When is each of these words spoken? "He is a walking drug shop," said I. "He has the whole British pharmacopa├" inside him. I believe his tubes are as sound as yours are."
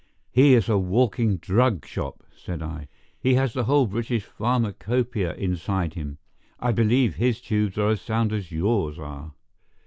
"He 0.31 0.55
is 0.55 0.67
a 0.67 0.79
walking 0.79 1.37
drug 1.37 1.85
shop," 1.85 2.23
said 2.35 2.63
I. 2.63 2.87
"He 3.19 3.35
has 3.35 3.53
the 3.53 3.65
whole 3.65 3.85
British 3.85 4.25
pharmacopa├" 4.39 5.37
inside 5.37 5.93
him. 5.93 6.17
I 6.59 6.71
believe 6.71 7.17
his 7.17 7.39
tubes 7.39 7.77
are 7.77 7.89
as 7.89 8.01
sound 8.01 8.33
as 8.33 8.51
yours 8.51 8.97
are." 8.97 9.33